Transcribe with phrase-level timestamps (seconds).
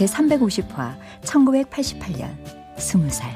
[0.00, 2.32] 제 350화 1988년
[2.78, 3.28] 20살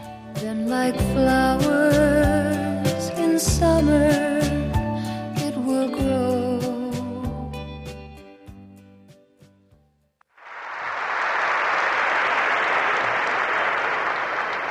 [0.67, 4.09] like flowers in summer
[5.37, 6.59] it will grow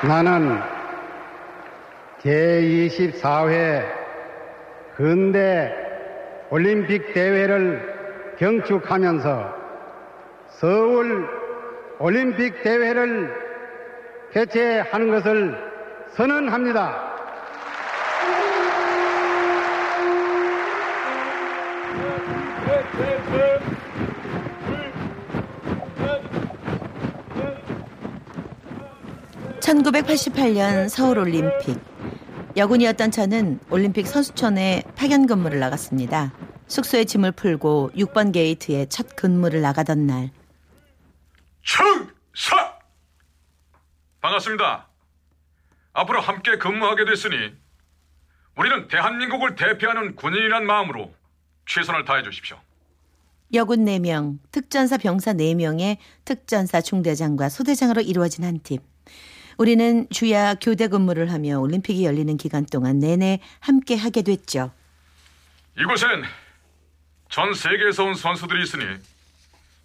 [0.02, 0.60] 나는
[2.24, 3.86] 제24회
[4.96, 5.72] 근대
[6.50, 9.54] 올림픽 대회를 경축하면서
[10.50, 11.43] 서울
[12.04, 13.34] 올림픽 대회를
[14.34, 15.58] 개최하는 것을
[16.18, 17.14] 선언합니다.
[29.62, 31.80] (1988년) 서울올림픽
[32.58, 36.34] 여군이었던 저는 올림픽 선수촌에 파견 근무를 나갔습니다.
[36.68, 40.32] 숙소에 짐을 풀고 6번 게이트에 첫 근무를 나가던 날
[41.64, 42.78] 충사!
[44.22, 44.88] 반갑습니다.
[45.94, 47.54] 앞으로 함께 근무하게 됐으니
[48.56, 51.14] 우리는 대한민국을 대표하는 군인이란 마음으로
[51.66, 52.60] 최선을 다해 주십시오.
[53.54, 58.80] 여군 4명, 특전사 병사 4명의 특전사 중대장과 소대장으로 이루어진 한 팀.
[59.58, 64.72] 우리는 주야 교대 근무를 하며 올림픽이 열리는 기간 동안 내내 함께 하게 됐죠.
[65.78, 66.24] 이곳엔
[67.30, 68.84] 전 세계에서 온 선수들이 있으니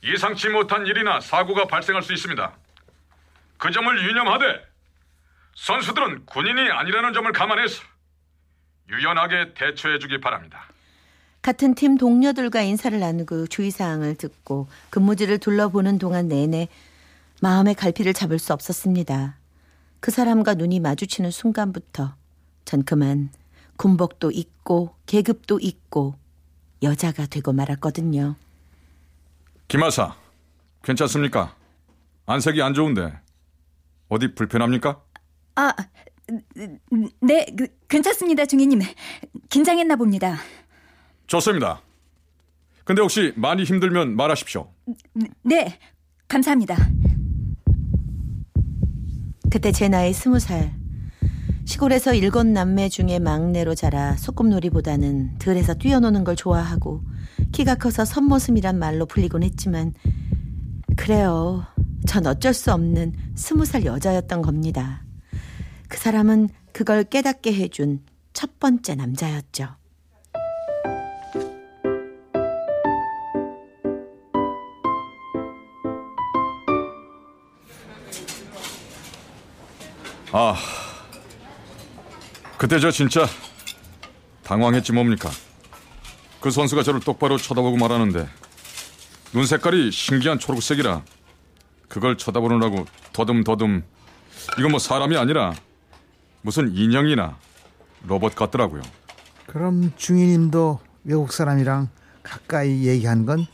[0.02, 2.52] 예상치 못한 일이나 사고가 발생할 수 있습니다.
[3.58, 4.64] 그 점을 유념하되
[5.54, 7.82] 선수들은 군인이 아니라는 점을 감안해서
[8.90, 10.68] 유연하게 대처해 주기 바랍니다.
[11.42, 16.68] 같은 팀 동료들과 인사를 나누고 주의사항을 듣고 근무지를 둘러보는 동안 내내
[17.40, 19.36] 마음의 갈피를 잡을 수 없었습니다.
[20.00, 22.14] 그 사람과 눈이 마주치는 순간부터
[22.64, 23.30] 전 그만
[23.76, 26.14] 군복도 입고 계급도 입고
[26.82, 28.36] 여자가 되고 말았거든요.
[29.68, 30.16] 김하사,
[30.82, 31.54] 괜찮습니까?
[32.24, 33.12] 안색이 안 좋은데
[34.08, 35.02] 어디 불편합니까?
[35.56, 35.74] 아,
[37.20, 38.80] 네, 그, 괜찮습니다, 중위님.
[39.50, 40.38] 긴장했나 봅니다.
[41.26, 41.82] 좋습니다.
[42.84, 44.72] 근데 혹시 많이 힘들면 말하십시오.
[45.42, 45.78] 네,
[46.28, 46.76] 감사합니다.
[49.50, 50.72] 그때 제 나이 스무 살.
[51.66, 57.02] 시골에서 일곱 남매 중에 막내로 자라 소꿉놀이보다는 들에서 뛰어노는 걸 좋아하고
[57.52, 59.94] 키가 커서 선모습이란 말로 불리곤 했지만
[60.96, 61.64] 그래요.
[62.06, 65.02] 전 어쩔 수 없는 스무 살 여자였던 겁니다.
[65.88, 68.00] 그 사람은 그걸 깨닫게 해준
[68.32, 69.68] 첫 번째 남자였죠.
[80.30, 80.56] 아,
[82.58, 83.26] 그때 저 진짜
[84.44, 85.30] 당황했지 뭡니까?
[86.40, 88.28] 그 선수가 저를 똑바로 쳐다보고 말하는데
[89.32, 91.02] 눈 색깔이 신기한 초록색이라
[91.88, 93.82] 그걸 쳐다보느라고 더듬더듬
[94.58, 95.52] 이건 뭐 사람이 아니라
[96.42, 97.36] 무슨 인형이나
[98.06, 98.82] 로봇 같더라고요.
[99.46, 101.88] 그럼 중위님도 외국 사람이랑
[102.22, 103.46] 가까이 얘기한 건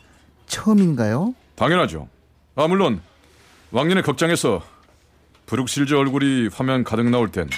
[0.45, 1.33] 처음인가요?
[1.55, 2.07] 당연하죠.
[2.55, 3.01] 아 물론
[3.71, 4.63] 왕년의 극장에서
[5.47, 7.49] 브룩실즈 얼굴이 화면 가득 나올 땐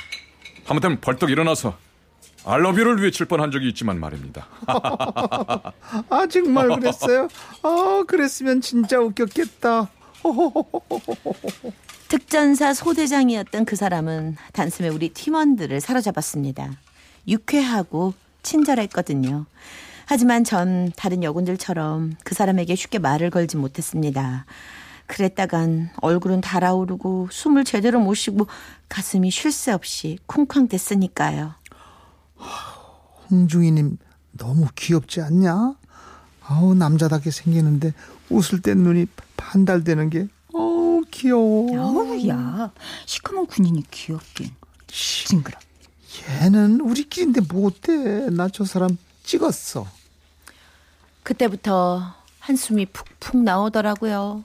[0.65, 1.77] 하마터면 벌떡 일어나서
[2.47, 4.47] 알러뷰를 외칠 뻔한 적이 있지만 말입니다.
[6.09, 7.27] 아 정말 그랬어요?
[7.61, 9.89] 아 그랬으면 진짜 웃겼겠다.
[12.07, 16.71] 특전사 소대장이었던 그 사람은 단숨에 우리 팀원들을 사로잡았습니다.
[17.27, 18.13] 유쾌하고
[18.43, 19.45] 친절했거든요.
[20.05, 24.45] 하지만 전 다른 여군들처럼 그 사람에게 쉽게 말을 걸지 못했습니다.
[25.05, 28.47] 그랬다간 얼굴은 달아오르고 숨을 제대로 못 쉬고
[28.87, 31.55] 가슴이 쉴 새 없이 쿵쾅댔으니까요.
[33.29, 33.97] 홍중이님
[34.33, 35.75] 너무 귀엽지 않냐?
[36.43, 37.93] 아우 남자답게 생기는데
[38.29, 41.67] 웃을 땐 눈이 반달되는 게 어우 귀여워.
[41.77, 42.71] 어우야
[43.05, 44.51] 시커먼 군인이 귀엽긴.
[44.87, 45.57] 징그러.
[46.41, 48.29] 얘는 우리끼리인데 뭐 어때?
[48.29, 49.85] 나 저 사람 찍었어.
[51.23, 54.43] 그때부터 한숨이 푹푹 나오더라고요.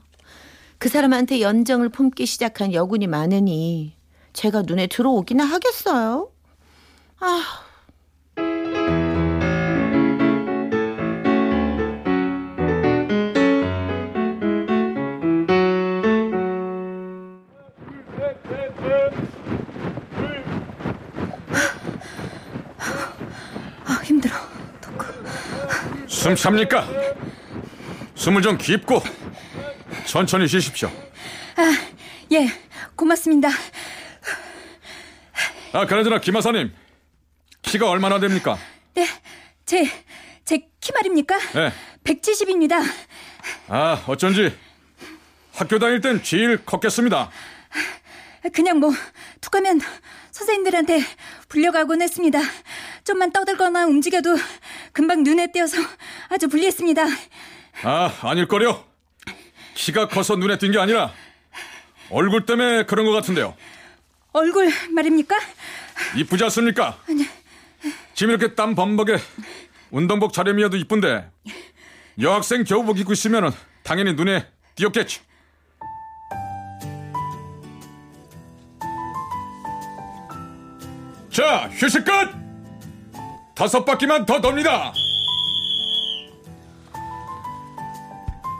[0.79, 3.95] 그 사람한테 연정을 품기 시작한 여군이 많으니
[4.33, 6.29] 제가 눈에 들어오기나 하겠어요.
[7.21, 7.27] 아.
[7.27, 7.43] 아,
[26.33, 26.87] 숨 찹니까?
[28.15, 29.03] 숨을 좀 깊고
[30.07, 30.91] 천천히 쉬십시오.
[32.33, 32.49] 예,
[32.97, 33.49] 고맙습니다.
[35.73, 36.73] 아, 그나저나 김하사님
[37.63, 38.57] 키가 얼마나 됩니까?
[38.95, 39.07] 네,
[39.67, 39.85] 제,
[40.45, 41.39] 제 키 말입니까?
[41.55, 41.73] 네.
[42.05, 42.83] 170입니다.
[43.69, 44.57] 아, 어쩐지
[45.55, 47.31] 학교 다닐 땐 제일 컸겠습니다.
[48.53, 48.91] 그냥 뭐,
[49.41, 49.81] 툭 하면
[50.33, 51.01] 선생님들한테
[51.49, 52.41] 불려가곤 했습니다.
[53.05, 54.37] 좀만 떠들거나 움직여도
[54.93, 55.77] 금방 눈에 띄어서
[56.29, 57.05] 아주 불리했습니다.
[57.85, 58.85] 아, 아닐거려.
[59.75, 61.13] 키가 커서 눈에 띈 게 아니라
[62.11, 63.57] 얼굴 때문에 그런 것 같은데요.
[64.33, 65.37] 얼굴 말입니까?
[66.17, 66.99] 이쁘지 않습니까?
[68.15, 69.17] 지금 이렇게 땀 범벅에
[69.91, 71.31] 운동복 차림이어도 이쁜데
[72.21, 73.53] 여학생 겨우복 입고 있으면
[73.83, 75.21] 당연히 눈에 띄었겠지.
[81.33, 82.13] 자, 휴식 끝!
[83.55, 84.93] 다섯 바퀴만 더 돕니다.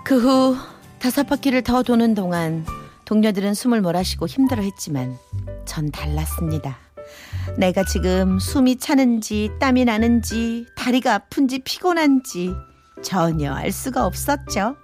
[0.05, 0.57] 그 후
[0.99, 2.67] 다섯 바퀴를 더 도는 동안
[3.05, 5.17] 동료들은 숨을 몰아쉬고 힘들어했지만
[5.65, 6.77] 전 달랐습니다.
[7.59, 12.53] 내가 지금 숨이 차는지 땀이 나는지 다리가 아픈지 피곤한지
[13.03, 14.77] 전혀 알 수가 없었죠.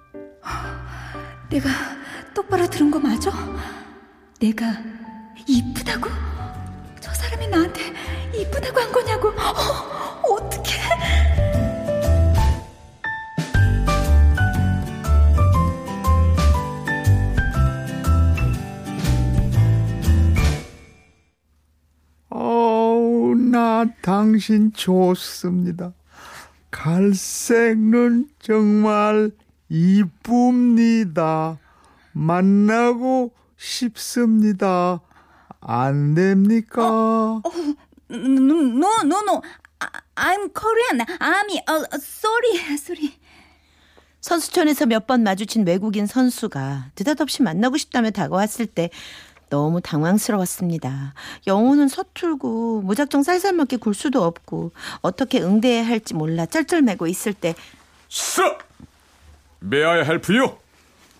[1.49, 1.69] 내가
[2.33, 3.31] 똑바로 들은 거 맞아?
[4.39, 4.65] 내가
[5.47, 6.09] 이쁘다고?
[7.39, 7.81] 저 사람이 나한테
[8.37, 9.29] 이쁘다고 한 거냐고?
[9.29, 10.79] 어, 어떡해?
[22.29, 25.93] 어우, 나 당신 좋습니다.
[26.71, 29.31] 갈색 눈 정말
[29.69, 31.57] 이쁩니다.
[32.11, 34.99] 만나고 싶습니다.
[35.73, 37.41] 안 됩니까?
[38.09, 39.41] No, no, no.
[40.15, 41.05] I'm Korean.
[41.19, 43.13] I'm uh, sorry, sorry.
[44.21, 48.89] 선수촌에서 몇 번 마주친 외국인 선수가 느닷없이 만나고 싶다며 다가왔을 때
[49.51, 51.13] 너무 당황스러웠습니다.
[51.45, 57.53] 영어는 서툴고 무작정 쌀쌀맞게 굴 수도 없고 어떻게 응대해야 할지 몰라 쩔쩔매고 있을 때
[58.11, 58.57] Sir,
[59.63, 60.57] may I help you?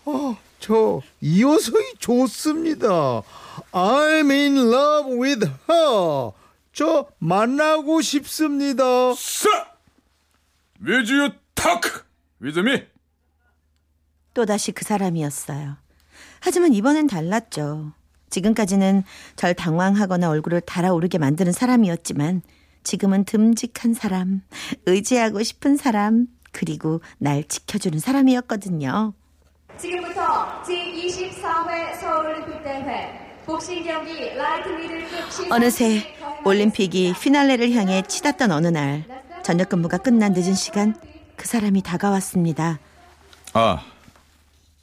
[0.06, 3.24] 어, 저 이호성이 좋습니다.
[3.72, 6.32] I'm in love with her.
[6.74, 8.84] 저 만나고 싶습니다.
[9.12, 9.66] Sir,
[10.86, 12.04] will you talk
[12.42, 12.84] with me?
[14.34, 15.78] 또다시 그 사람이었어요.
[16.42, 17.92] 하지만 이번엔 달랐죠.
[18.30, 19.04] 지금까지는
[19.36, 22.42] 절 당황하거나 얼굴을 달아오르게 만드는 사람이었지만
[22.84, 24.42] 지금은 듬직한 사람,
[24.86, 29.14] 의지하고 싶은 사람, 그리고 날 지켜주는 사람이었거든요.
[29.80, 39.06] 지금부터 제24회 서울올림픽대회 복싱 경기 라이트 미들급 어느새 올림픽이 피날레를 향해 치닫던 어느 날
[39.44, 40.96] 저녁 근무가 끝난 늦은 시간
[41.36, 42.80] 그 사람이 다가왔습니다.
[43.54, 43.86] 아,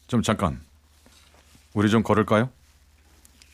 [0.06, 0.60] 좀 잠깐.
[1.74, 2.48] 우리 좀 걸을까요?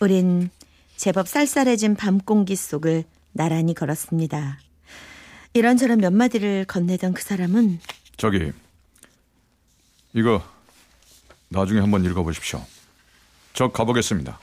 [0.01, 0.51] 우린
[0.97, 4.59] 제법 쌀쌀해진 밤 공기 속을 나란히 걸었습니다.
[5.55, 7.81] 이런저런 몇 마디를 건네던 그 사람은
[8.17, 8.53] 저기
[10.15, 10.43] 이거
[11.53, 12.65] 나중에 한번 읽어보십시오.
[13.53, 14.39] 저 가보겠습니다.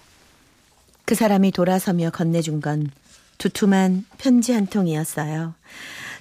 [1.05, 2.91] 그 사람이 돌아서며 건네준 건
[3.39, 5.55] 두툼한 편지 한 통이었어요.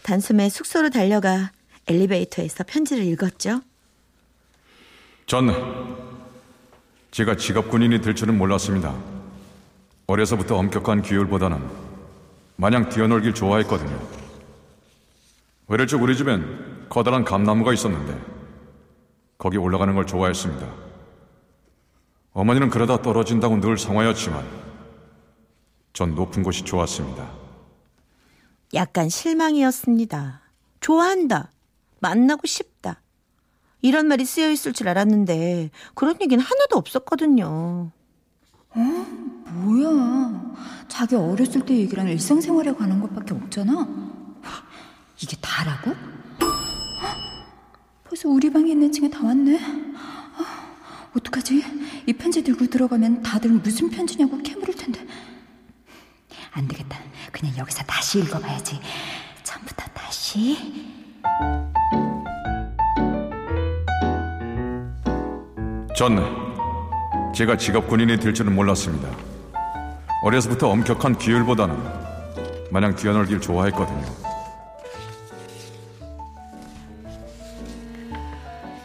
[0.03, 1.51] 단숨에 숙소로 달려가
[1.87, 3.61] 엘리베이터에서 편지를 읽었죠.
[5.27, 5.49] 전
[7.11, 8.95] 제가 직업 군인이 될 줄은 몰랐습니다.
[10.07, 11.63] 어려서부터 엄격한 규율보다는
[12.57, 14.09] 마냥 뛰어놀길 좋아했거든요.
[15.67, 18.38] 어릴 적 우리 집엔 커다란 감나무가 있었는데
[19.39, 20.67] 거기 올라가는 걸 좋아했습니다.
[22.33, 24.45] 어머니는 그러다 떨어진다고 늘 상화였지만
[25.93, 27.31] 전 높은 곳이 좋았습니다.
[28.75, 30.43] 약간 실망이었습니다.
[30.81, 31.53] 좋아한다.
[32.01, 33.01] 만나고 싶다.
[33.81, 37.93] 이런 말이 쓰여 있을 줄 알았는데 그런 얘기는 하나도 없었거든요.
[38.75, 40.55] 뭐야.
[40.89, 43.87] 자기 어렸을 때 얘기랑 일상생활에 관한 것밖에 없잖아.
[45.23, 45.95] 이게 다라고?
[48.19, 49.61] 벌써 우리 방에 있는 층에 다 왔네.
[49.63, 51.63] 아, 어떡하지?
[52.05, 55.07] 이 편지 들고 들어가면 다들 무슨 편지냐고 캐물을 텐데.
[56.51, 56.99] 안 되겠다.
[57.31, 58.81] 그냥 여기서 다시 읽어봐야지.
[59.45, 60.57] 처음부터 다시.
[65.97, 66.19] 전
[67.33, 69.09] 제가 직업 군인이 될 줄은 몰랐습니다.
[70.25, 71.77] 어려서부터 엄격한 규율보다는
[72.73, 74.28] 마냥 뛰어놀길 좋아했거든요.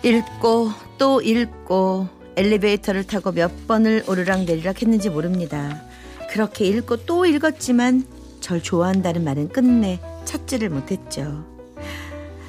[0.04, 5.82] 읽고 또 읽고 엘리베이터를 타고 몇 번을 오르락 내리락 했는지 모릅니다.
[6.30, 8.06] 그렇게 읽고 또 읽었지만
[8.42, 11.46] 절 좋아한다는 말은 끝내 찾지를 못했죠.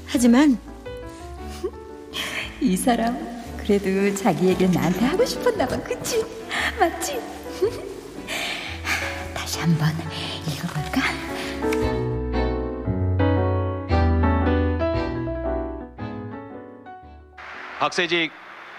[0.06, 0.58] 하지만
[2.60, 3.16] 이 사람
[3.56, 5.80] 그래도 자기 얘기를 나한테 하고 싶었나 봐.
[5.80, 6.24] 그치?
[6.80, 7.20] 맞지?
[9.32, 10.03] 다시 한번
[17.78, 18.30] 박세직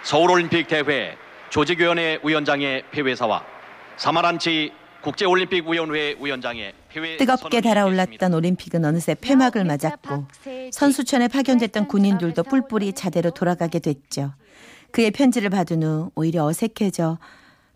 [0.03, 1.17] 서울올림픽 대회
[1.49, 3.43] 조직위원회 위원장의 폐회사와
[3.97, 4.71] 사마란치
[5.01, 8.33] 국제올림픽위원회 위원장의 폐회 뜨겁게 달아올랐던.
[8.33, 10.25] 올림픽은 어느새 폐막을 맞았고
[10.71, 14.33] 선수촌에 파견됐던 군인들도 뿔뿔이 자대로 돌아가게 됐죠.
[14.91, 17.19] 그의 편지를 받은 후 오히려 어색해져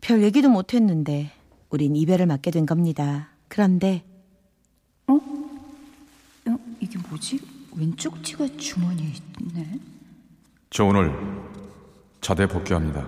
[0.01, 1.31] 별 얘기도 못했는데
[1.69, 3.29] 우린 이별을 맞게 된 겁니다.
[3.47, 4.03] 그런데
[5.07, 5.19] 어,
[6.79, 7.39] 이게 뭐지?
[7.75, 9.79] 왼쪽 지가 주머니에 있네.
[10.71, 11.11] 저 오늘
[12.21, 13.07] 자대 복귀합니다.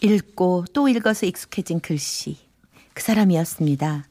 [0.00, 2.38] 읽고 또 읽어서 익숙해진 글씨.
[2.94, 4.06] 그 사람이었습니다.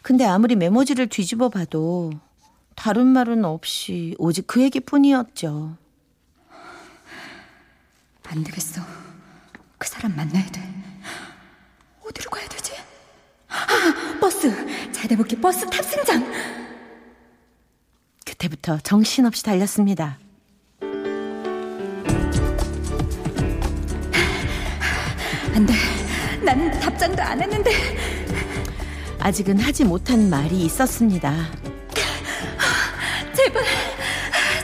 [0.00, 2.10] 근데 아무리 메모지를 뒤집어 봐도
[2.74, 5.76] 다른 말은 없이 오직 그 얘기뿐이었죠.
[8.26, 8.80] 안 되겠어.
[9.78, 10.60] 그 사람 만나야 돼.
[12.04, 12.72] 어디로 가야 되지?
[13.48, 14.92] 아, 버스!
[14.92, 16.32] 자대복귀 버스 탑승장!
[18.24, 20.18] 그때부터 정신없이 달렸습니다.
[25.54, 25.74] 안 돼.
[26.42, 27.70] 난 답장도 안 했는데.
[29.20, 31.32] 아직은 하지 못한 말이 있었습니다.
[33.34, 33.64] 제발,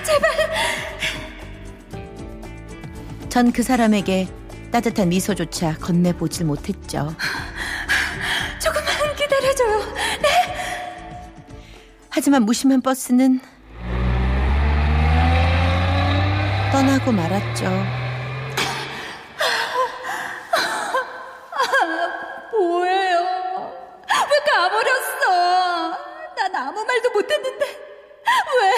[0.05, 0.31] 제발.
[3.29, 4.29] 전 그 사람에게
[4.71, 7.15] 따뜻한 미소조차 건네보질 못했죠.
[8.61, 9.95] 조금만 기다려줘요.
[12.11, 13.41] 하지만 무심한 버스는
[16.73, 18.00] 떠나고 말았죠.
[27.11, 27.67] 말도 못했는데.
[28.61, 28.73] 왜?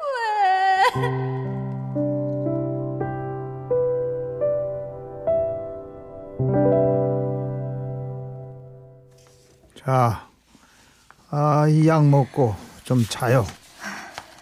[0.00, 1.30] 왜?
[9.74, 10.28] 자,
[11.30, 13.46] 아, 이 약 먹고 좀 자요.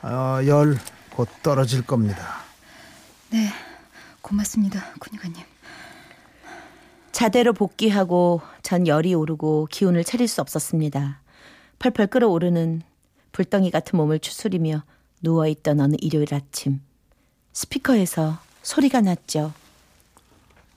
[0.02, 0.76] 어, 열
[1.18, 2.44] 곧 떨어질 겁니다.
[3.30, 3.48] 네,
[4.22, 5.42] 고맙습니다, 군의관님.
[7.10, 11.20] 자대로 복귀하고 전 열이 오르고 기운을 차릴 수 없었습니다.
[11.78, 12.82] 펄펄 끓어오르는
[13.32, 14.82] 불덩이 같은 몸을 추스리며
[15.22, 16.80] 누워있던 어느 일요일 아침
[17.52, 19.52] 스피커에서 소리가 났죠.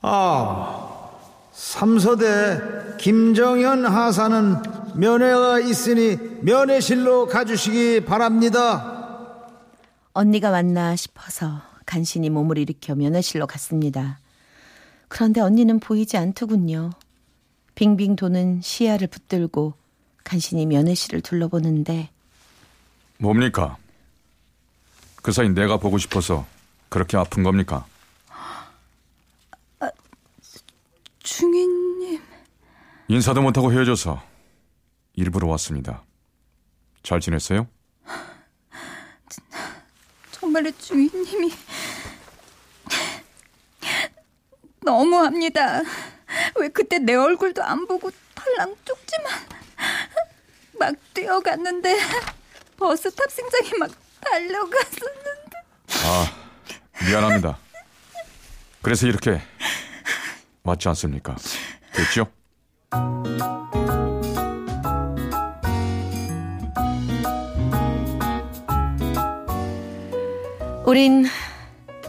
[0.01, 1.09] 아,
[1.51, 4.55] 삼서대 김정현 하사는
[4.95, 8.99] 면회가 있으니 면회실로 가주시기 바랍니다.
[10.13, 14.19] 언니가 왔나 싶어서 간신히 몸을 일으켜 면회실로 갔습니다.
[15.07, 16.91] 그런데 언니는 보이지 않더군요.
[17.75, 19.73] 빙빙 도는 시야를 붙들고
[20.23, 22.09] 간신히 면회실을 둘러보는데
[23.17, 23.77] 뭡니까?
[25.21, 26.45] 그 사이 내가 보고 싶어서
[26.89, 27.85] 그렇게 아픈 겁니까?
[31.23, 32.21] 중위님.
[33.07, 34.21] 인사도 못하고 헤어져서
[35.13, 36.03] 일부러 왔습니다.
[37.03, 37.67] 잘 지냈어요?
[40.31, 41.51] 정말로 주인님이
[44.81, 45.81] 너무합니다.
[46.55, 49.31] 왜 그때 내 얼굴도 안 보고 털랑 쪽지만
[50.81, 51.95] 막 뛰어갔는데
[52.75, 55.51] 버스 탑승장에 막 달려갔었는데
[56.05, 57.59] 아, 미안합니다.
[58.81, 59.39] 그래서 이렇게
[60.63, 61.35] 맞지 않습니까?
[61.93, 62.25] 됐죠?
[70.87, 71.27] 우린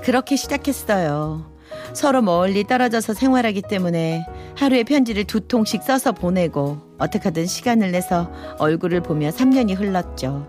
[0.02, 1.52] 그렇게 시작했어요.
[1.92, 4.24] 서로 멀리 떨어져서 생활하기 때문에
[4.62, 10.46] 하루에 편지를 두 통씩 써서 보내고 어떻게 하든 시간을 내서 얼굴을 보며 3년이 흘렀죠.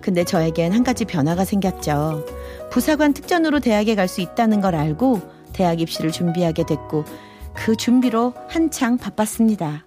[0.00, 2.24] 근데 저에겐 한 가지 변화가 생겼죠.
[2.70, 5.20] 부사관 특전으로 대학에 갈 수 있다는 걸 알고
[5.52, 7.04] 대학 입시를 준비하게 됐고
[7.52, 9.84] 그 준비로 한창 바빴습니다.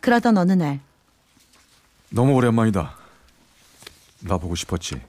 [0.00, 0.80] 그러던 어느 날
[2.10, 2.96] 너무 오랜만이다.
[4.22, 5.00] 나 보고 싶었지.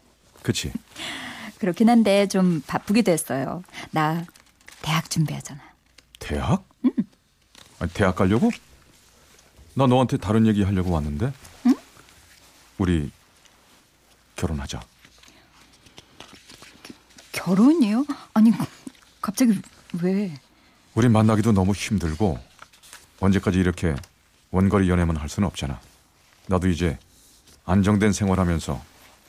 [0.44, 0.72] 그치?
[1.58, 3.64] 그렇긴 한데 좀 바쁘기도 했어요.
[3.90, 4.24] 나
[4.84, 5.62] 대학 준비하잖아.
[6.20, 6.72] 대학?
[7.84, 8.50] 아니, 대학 가려고?
[9.74, 11.34] 나 너한테 다른 얘기 하려고 왔는데.
[12.78, 13.12] 우리
[14.38, 14.82] 결혼하자.
[17.34, 18.06] 결혼이요?
[18.34, 18.52] 아니
[19.22, 19.60] 갑자기
[20.02, 20.34] 왜?
[20.96, 22.40] 우리 만나기도 너무 힘들고
[23.20, 23.96] 언제까지 이렇게
[24.52, 25.82] 원거리 연애만 할 수는 없잖아.
[26.48, 26.98] 나도 이제
[27.66, 28.82] 안정된 생활하면서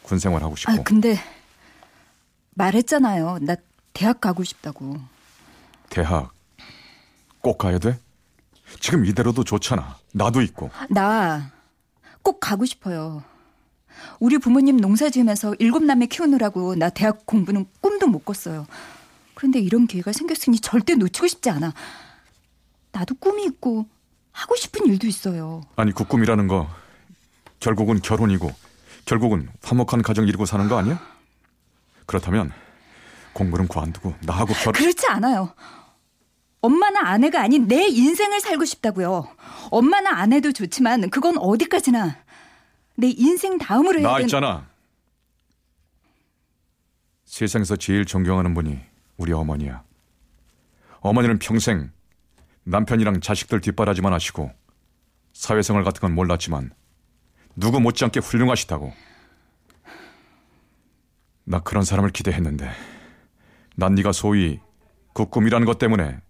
[0.04, 0.72] 군 생활하고 싶고.
[0.72, 1.18] 아 근데
[2.50, 3.40] 말했잖아요.
[3.42, 3.56] 나
[3.92, 5.00] 대학 가고 싶다고.
[5.90, 6.32] 대학
[7.40, 7.98] 꼭 가야 돼?
[8.80, 9.96] 지금 이대로도 좋잖아.
[10.12, 10.70] 나도 있고.
[10.90, 11.50] 나
[12.22, 13.22] 꼭 가고 싶어요.
[14.18, 18.66] 우리 부모님 농사 지으면서 일곱 남매 키우느라고 나 대학 공부는 꿈도 못 꿨어요.
[19.34, 21.74] 그런데 이런 기회가 생겼으니 절대 놓치고 싶지 않아.
[22.92, 23.86] 나도 꿈이 있고
[24.32, 25.60] 하고 싶은 일도 있어요.
[25.76, 26.66] 아니 그 꿈이라는 거
[27.60, 28.50] 결국은 결혼이고
[29.04, 30.98] 결국은 화목한 가정 이루고 사는 거 아니야?
[32.06, 32.52] 그렇다면
[33.34, 35.52] 공부는 관두고 나하고 결혼 그렇지 않아요.
[36.64, 39.28] 엄마나 아내가 아닌 내 인생을 살고 싶다고요.
[39.70, 42.16] 엄마나 아내도 좋지만 그건 어디까지나
[42.96, 44.66] 내 인생 다음으로 해야 나 되는 있잖아.
[47.26, 48.80] 세상에서 제일 존경하는 분이
[49.18, 49.82] 우리 어머니야.
[51.00, 51.90] 어머니는 평생
[52.62, 54.50] 남편이랑 자식들 뒷바라지만 하시고
[55.34, 56.70] 사회생활 같은 건 몰랐지만
[57.56, 58.90] 누구 못지않게 훌륭하시다고.
[61.44, 62.70] 나 그런 사람을 기대했는데
[63.76, 64.60] 난 네가 소위
[65.12, 66.23] 그 꿈이라는 것 때문에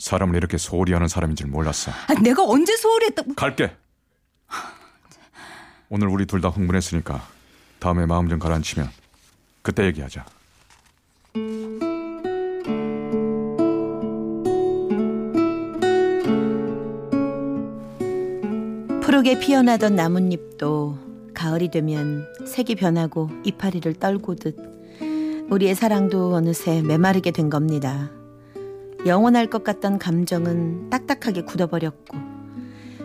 [0.00, 1.92] 사람을 이렇게 소홀히 하는 사람인 줄 몰랐어.
[2.08, 3.76] 아, 내가 언제 소홀히 했다고 갈게.
[5.90, 7.22] 오늘 우리 둘 다 흥분했으니까
[7.80, 8.90] 다음에 마음 좀 가라앉히면
[9.62, 10.24] 그때 얘기하자.
[19.02, 20.98] 푸르게 피어나던 나뭇잎도
[21.34, 24.56] 가을이 되면 색이 변하고 이파리를 떨구듯
[25.50, 28.10] 우리의 사랑도 어느새 메마르게 된 겁니다.
[29.06, 32.18] 영원할 것 같던 감정은 딱딱하게 굳어버렸고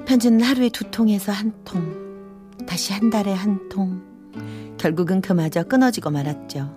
[0.06, 4.02] 편지는 하루에 두 통에서 한 통, 다시 한 달에 한 통,
[4.78, 6.76] 결국은 그마저 끊어지고 말았죠.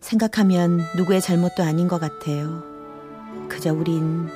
[0.00, 2.64] 생각하면 누구의 잘못도 아닌 것 같아요.
[3.48, 4.28] 그저 우린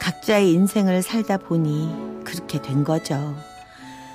[0.00, 3.34] 각자의 인생을 살다 보니 그렇게 된 거죠.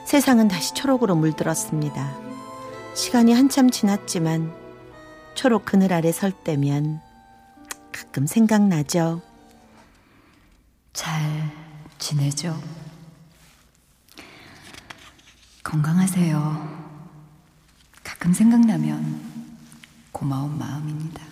[0.06, 2.14] 세상은 다시 초록으로 물들었습니다.
[2.94, 4.52] 시간이 한참 지났지만
[5.34, 7.00] 초록 그늘 아래 설 때면
[8.02, 9.22] 가끔 생각나죠.
[10.92, 11.52] 잘
[12.00, 12.60] 지내죠?
[15.64, 16.98] 건강하세요.
[18.04, 19.70] 가끔 생각나면
[20.12, 21.24] 고마운 마음입니다.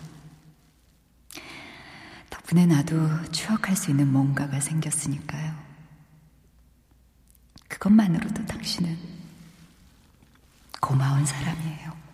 [2.29, 5.55] 덕분에 나도 추억할 수 있는 뭔가가 생겼으니까요.
[7.67, 8.95] 그것만으로도 당신은
[10.79, 12.08] 고마운 사람이에요.